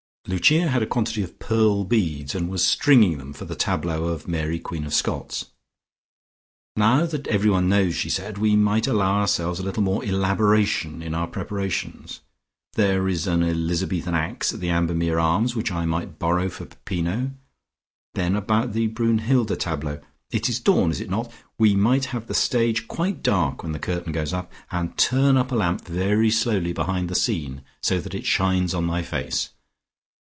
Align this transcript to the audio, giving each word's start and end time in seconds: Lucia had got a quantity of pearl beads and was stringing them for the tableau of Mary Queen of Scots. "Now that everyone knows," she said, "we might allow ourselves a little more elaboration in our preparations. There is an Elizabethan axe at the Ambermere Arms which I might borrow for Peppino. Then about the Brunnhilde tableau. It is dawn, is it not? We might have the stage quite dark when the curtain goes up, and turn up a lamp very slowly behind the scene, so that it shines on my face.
Lucia 0.27 0.67
had 0.67 0.79
got 0.79 0.83
a 0.83 0.87
quantity 0.87 1.23
of 1.23 1.39
pearl 1.39 1.83
beads 1.83 2.35
and 2.35 2.47
was 2.47 2.63
stringing 2.63 3.17
them 3.17 3.33
for 3.33 3.43
the 3.45 3.55
tableau 3.55 4.03
of 4.05 4.27
Mary 4.27 4.59
Queen 4.59 4.85
of 4.85 4.93
Scots. 4.93 5.47
"Now 6.77 7.07
that 7.07 7.25
everyone 7.27 7.67
knows," 7.67 7.95
she 7.95 8.09
said, 8.09 8.37
"we 8.37 8.55
might 8.55 8.85
allow 8.85 9.19
ourselves 9.19 9.59
a 9.59 9.63
little 9.63 9.81
more 9.81 10.05
elaboration 10.05 11.01
in 11.01 11.15
our 11.15 11.25
preparations. 11.25 12.21
There 12.73 13.07
is 13.09 13.25
an 13.25 13.41
Elizabethan 13.43 14.13
axe 14.13 14.53
at 14.53 14.59
the 14.59 14.69
Ambermere 14.69 15.17
Arms 15.19 15.55
which 15.55 15.71
I 15.71 15.85
might 15.85 16.19
borrow 16.19 16.49
for 16.49 16.65
Peppino. 16.67 17.31
Then 18.13 18.35
about 18.35 18.73
the 18.73 18.87
Brunnhilde 18.87 19.59
tableau. 19.59 20.01
It 20.29 20.47
is 20.47 20.59
dawn, 20.59 20.91
is 20.91 21.01
it 21.01 21.09
not? 21.09 21.31
We 21.57 21.75
might 21.75 22.05
have 22.05 22.27
the 22.27 22.35
stage 22.35 22.87
quite 22.87 23.23
dark 23.23 23.63
when 23.63 23.71
the 23.71 23.79
curtain 23.79 24.11
goes 24.13 24.33
up, 24.33 24.51
and 24.69 24.95
turn 24.99 25.35
up 25.35 25.51
a 25.51 25.55
lamp 25.55 25.83
very 25.85 26.29
slowly 26.29 26.73
behind 26.73 27.09
the 27.09 27.15
scene, 27.15 27.63
so 27.81 27.99
that 27.99 28.13
it 28.13 28.27
shines 28.27 28.75
on 28.75 28.85
my 28.85 29.01
face. 29.01 29.49